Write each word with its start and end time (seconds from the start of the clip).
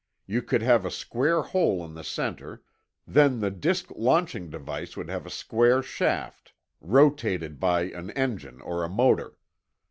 You 0.25 0.41
could 0.41 0.63
have 0.63 0.83
a 0.83 0.89
square 0.89 1.43
hole 1.43 1.85
in 1.85 1.93
the 1.93 2.03
center; 2.03 2.63
then 3.05 3.37
the 3.39 3.51
disk 3.51 3.91
launching 3.95 4.49
device 4.49 4.97
would 4.97 5.09
have 5.09 5.27
a 5.27 5.29
square 5.29 5.83
shaft, 5.83 6.53
rotated 6.79 7.59
by 7.59 7.81
an 7.83 8.09
engine 8.09 8.61
or 8.61 8.83
a 8.83 8.89
motor. 8.89 9.37